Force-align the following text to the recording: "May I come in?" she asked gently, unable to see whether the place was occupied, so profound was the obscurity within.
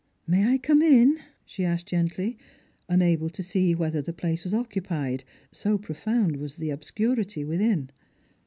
"May 0.35 0.51
I 0.51 0.57
come 0.57 0.81
in?" 0.81 1.19
she 1.45 1.63
asked 1.63 1.85
gently, 1.85 2.35
unable 2.89 3.29
to 3.29 3.43
see 3.43 3.75
whether 3.75 4.01
the 4.01 4.11
place 4.13 4.43
was 4.45 4.51
occupied, 4.51 5.23
so 5.51 5.77
profound 5.77 6.37
was 6.37 6.55
the 6.55 6.71
obscurity 6.71 7.43
within. 7.45 7.91